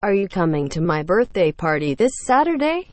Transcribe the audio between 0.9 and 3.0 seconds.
birthday party this Saturday?